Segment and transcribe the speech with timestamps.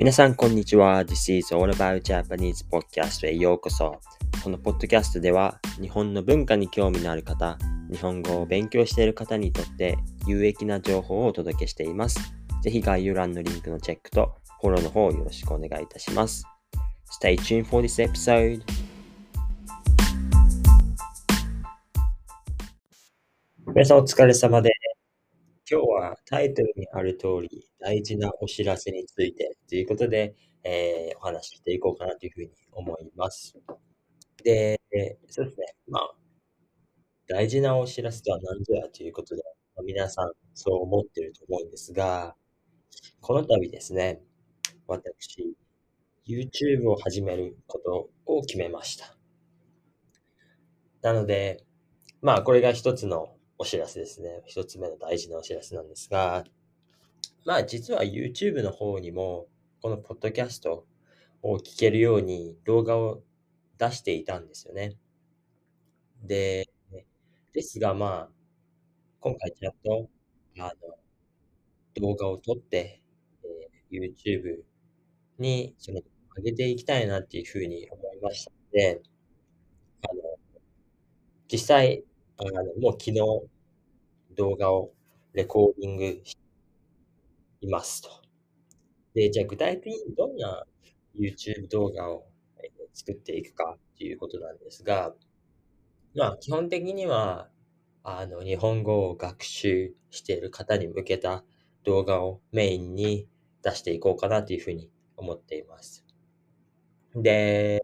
[0.00, 1.04] 皆さん、こんにちは。
[1.04, 4.00] This is All About Japanese Podcast へようこそ。
[4.42, 7.58] このポッドキャストでは、日本の文化に興味のある方、
[7.92, 12.18] 日本語を勉強している方にとって有益な情報をお届けしています。
[12.62, 16.46] ぜひ概要欄のリンクのチェックとフォローの方よろしくお願いいたします。
[17.22, 18.62] Stay tuned for this episode.
[23.66, 24.79] 皆さんお疲れ様です。
[25.72, 30.34] 今日はタイトルにある通り、大事なお知らせについてということで、
[30.64, 33.54] えー、お話ししていこうかなというふうに思います。
[34.42, 34.80] で、
[35.28, 35.66] そうですね。
[35.86, 36.14] まあ、
[37.28, 39.42] 大事なお知らせとは何ぞやということで、
[39.76, 42.34] まあ、皆さんそう思ってると思うんですが、
[43.20, 44.20] この度ですね、
[44.88, 45.56] 私、
[46.26, 49.16] YouTube を始めることを決めました。
[51.02, 51.62] なので、
[52.22, 54.40] まあ、これが一つのお知らせですね。
[54.46, 56.44] 一つ目の大事なお知らせなんですが、
[57.44, 59.48] まあ実は YouTube の方にも、
[59.82, 60.86] このポッドキャスト
[61.42, 63.22] を聞けるように動画を
[63.76, 64.96] 出していたんですよね。
[66.22, 66.70] で、
[67.52, 68.28] ですがまあ、
[69.20, 70.08] 今回ちゃんと、
[70.58, 73.02] あの、動画を撮って、
[73.44, 74.62] えー、YouTube
[75.38, 76.00] にその
[76.34, 79.02] 上げていきたいなっていうふうに思いましたので、
[80.08, 80.22] あの、
[81.52, 82.04] 実際、
[82.40, 83.20] あの、もう昨日
[84.34, 84.92] 動画を
[85.34, 86.40] レコーディングして
[87.60, 88.08] いますと。
[89.14, 90.64] で、じゃあ具体的にどんな
[91.16, 92.26] YouTube 動画を
[92.94, 95.14] 作っていくかっていうことなんですが、
[96.14, 97.50] まあ基本的には、
[98.04, 101.44] あの、日本語を学習している方に向けた
[101.84, 103.28] 動画をメインに
[103.62, 106.04] 出していこうかなというふうに思っています。
[107.14, 107.82] で、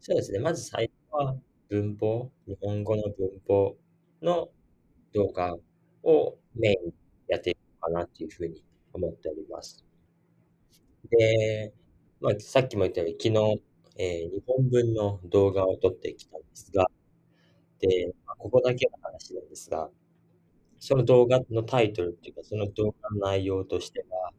[0.00, 0.38] そうですね。
[0.38, 1.36] まず最初は
[1.70, 3.76] 文法、日本語の文法
[4.22, 4.50] の
[5.14, 5.54] 動画
[6.02, 6.94] をメインに
[7.28, 9.84] やっていこうかなというふうに思っております。
[11.10, 11.72] で、
[12.20, 13.62] まあ、さっきも言ったように、昨日、
[13.96, 16.88] えー、2本分の動画を撮ってきたんですが、
[17.78, 19.90] で、まあ、ここだけの話なんですが、
[20.80, 24.32] その動画のタイトルっていうか、その動画の内容としては、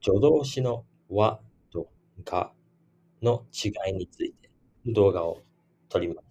[0.00, 1.40] 助動詞の和
[1.72, 1.88] と
[2.24, 2.52] が
[3.22, 4.50] の違いについて
[4.86, 5.42] 動画を
[5.88, 6.27] 撮ります。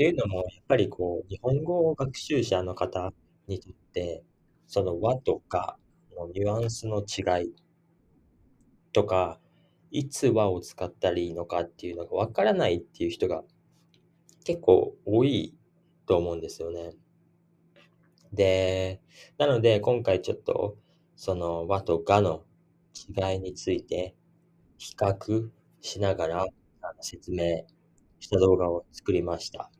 [0.00, 3.12] っていうのも、やっぱりこう、日本語学習者の方
[3.46, 4.24] にとって、
[4.66, 5.76] その和とか
[6.16, 7.54] のニュアンスの違い
[8.94, 9.38] とか、
[9.90, 13.42] いつ和を使ったらいいのかっていうのがわからないっていう人が
[14.44, 15.54] 結構多い
[16.06, 16.94] と思うんですよね。
[18.32, 19.02] で、
[19.36, 20.78] なので今回ちょっと
[21.14, 22.46] その和とがの
[22.94, 24.14] 違いについて
[24.78, 25.50] 比較
[25.82, 26.46] しながら
[27.02, 27.66] 説明
[28.18, 29.70] した動画を作りました。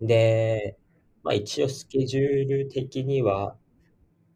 [0.00, 0.76] で、
[1.22, 3.56] まあ一応スケジュール的には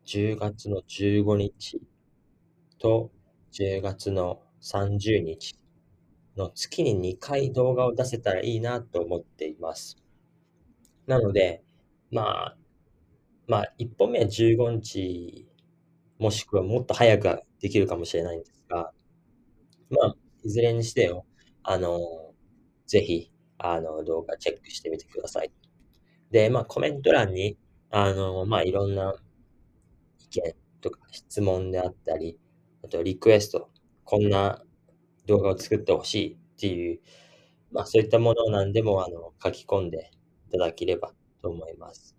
[0.05, 1.81] 10月の15日
[2.79, 3.11] と
[3.53, 5.57] 10月の30日
[6.37, 9.97] の月に2回動画を出せたらいいなと思っています。
[11.07, 11.63] なので、
[12.11, 12.57] まあ、
[13.49, 15.49] まあ1本目は15日
[16.19, 18.93] もしくはもっと早くできるかもしれないんですが、
[19.91, 21.27] まあ、いずれにしてよ、
[21.63, 22.01] あの、
[22.87, 25.51] ぜひ、あの、動画チェックしてみてください。
[26.31, 27.59] で、まあ、コメント欄に、
[27.91, 29.15] あの、まあ、いろんな
[30.21, 32.39] 意見とか質問であったり、
[32.83, 33.71] あとリクエスト、
[34.05, 34.63] こんな
[35.27, 37.01] 動画を作ってほしいっていう、
[37.73, 40.11] まあ、そういったものを何でも、あの、書き込んで
[40.49, 41.13] いただければ
[41.43, 42.17] と思います。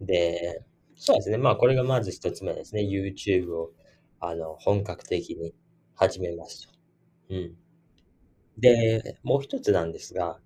[0.00, 0.64] で、
[0.96, 1.38] そうですね。
[1.38, 2.82] まあ、これがまず一つ目ですね。
[2.82, 3.72] YouTube を、
[4.20, 5.54] あの、本格的に
[5.94, 6.74] 始めますと。
[7.30, 7.56] うん。
[8.58, 10.38] で、もう一つなんですが、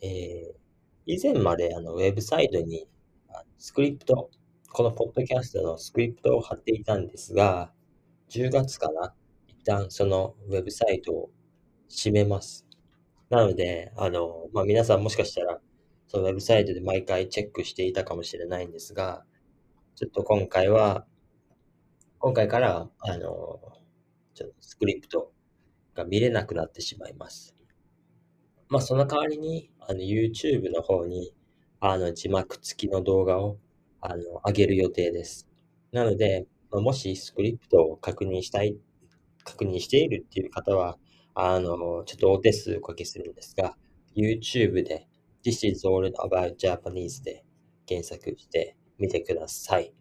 [0.00, 0.54] えー、
[1.06, 2.88] 以前まであのウェブサイトに
[3.58, 4.30] スクリプト、
[4.70, 7.72] このポッドキャストのスクリプトを貼っていたんですが、
[8.30, 9.12] 10月かな、
[9.48, 11.30] 一旦そのウェブサイトを
[11.88, 12.64] 閉めます。
[13.30, 15.60] なので、あの、まあ、皆さんもしかしたら、
[16.06, 19.24] そのウェブサイトで毎回チェックしていたかもしれないんですが、
[19.96, 21.04] ちょっと今回は、
[22.20, 23.60] 今回から、あの、
[24.34, 25.32] ちょっとスクリプト
[25.94, 27.57] が見れなくなってしまいます。
[28.68, 31.32] まあ、その代わりに、あの、YouTube の方に、
[31.80, 33.58] あの、字幕付きの動画を、
[34.00, 35.48] あの、上げる予定です。
[35.92, 38.76] なので、まもしスクリプトを確認したい、
[39.44, 40.98] 確認しているっていう方は、
[41.34, 43.76] あの、ちょっとお手数おかけするんですが、
[44.16, 45.08] YouTube で
[45.44, 47.44] This is all about Japanese で
[47.86, 49.94] 検索してみてください。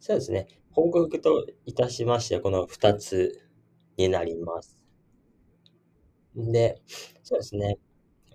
[0.00, 0.48] そうですね。
[0.72, 3.40] 報告といたしましては、この2つ
[3.96, 4.79] になります。
[6.52, 6.82] で、
[7.22, 7.78] そうですね。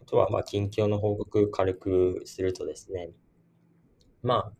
[0.01, 3.11] あとは、まあ、近況の報告軽くするとですね、
[4.21, 4.53] まあ、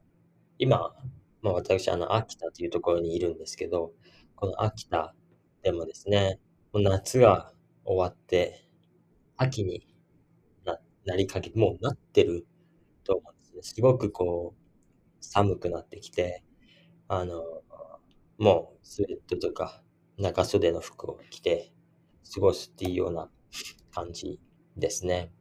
[0.59, 0.95] 今、
[1.42, 3.94] まあ、私、あの、秋田というところにいるんですけど、
[4.36, 5.15] この秋田
[5.63, 6.39] でもですね、
[6.74, 7.53] もう夏が
[7.86, 8.68] 終わって
[9.38, 9.88] 秋に
[10.65, 12.47] ななりかけてもうなってる
[13.06, 13.63] と思うんですね。
[13.63, 14.62] すごくこう、
[15.21, 16.44] 寒くなってきて、
[17.09, 17.44] あの、
[18.38, 19.83] もうスウェットとか
[20.18, 21.74] 長袖の服を着て
[22.33, 23.30] 過ごすっていうような
[23.92, 24.40] 感じ
[24.78, 25.31] ですね。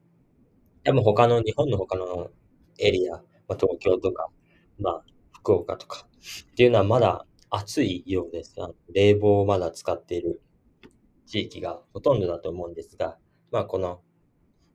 [0.85, 2.31] でも他の日本の他の
[2.79, 3.21] エリア、ま
[3.51, 4.29] あ、東京とか、
[4.79, 6.07] まあ、福岡とか
[6.53, 8.55] っていうのはまだ暑いようです。
[8.59, 10.43] あの冷房をまだ使っている
[11.27, 13.19] 地域がほとんどだと思うんですが、
[13.51, 14.03] まあ、この、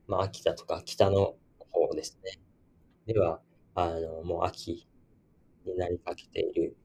[0.08, 1.36] まあ、秋田とか北の
[1.72, 2.40] 方ですね。
[3.06, 3.42] では、
[3.76, 4.88] あの、もう秋
[5.66, 6.76] になりかけている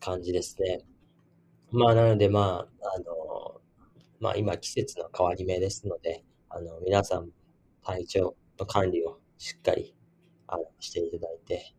[0.00, 0.84] 感じですね。
[1.70, 3.17] まあ、なので、まあ、あの、
[4.20, 7.30] まあ、今季節の変わり目ですので、あの、皆さん
[7.84, 9.94] 体調の管理をしっかり、
[10.46, 11.74] あの、していただいて、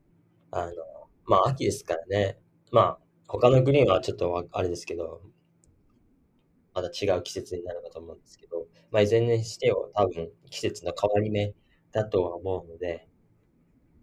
[0.52, 0.74] あの、
[1.26, 2.38] まあ、秋ですからね、
[2.72, 5.22] まあ、他のグリーンはちょっとあれですけど、
[6.74, 11.54] また違う季節になるかと思うんですけど、まあ、いずれにしてよ、多分季節の変わり目
[11.92, 13.08] だとは思うので、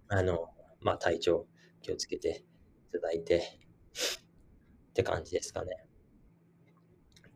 [0.09, 0.51] あの、
[0.81, 1.47] まあ、体調
[1.83, 2.45] 気をつけて
[2.91, 5.87] いただいてって感じですかね。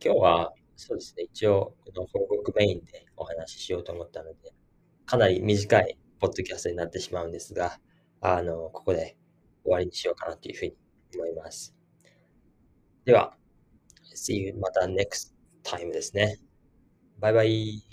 [0.02, 4.54] 今日は、そうですね、一応、この報告メインでお話ししようと思ったので、
[5.04, 7.78] かなり短いポッドキャストになってしまうんですが、
[8.22, 9.18] あの、ここで
[9.62, 10.74] 終わりにしようかなというふうに
[11.16, 11.76] 思います。
[13.04, 13.36] では、
[14.14, 15.34] See you また next
[15.64, 16.38] time ですね。
[17.18, 17.89] バイバイ。